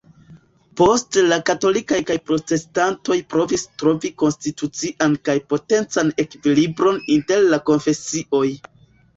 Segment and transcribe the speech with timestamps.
[0.79, 8.45] Poste la katolikaj kaj protestantoj provis trovi konstitucian kaj potencan ekvilibron inter la konfesioj.